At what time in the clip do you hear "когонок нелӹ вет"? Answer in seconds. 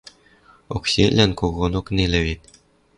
1.39-2.41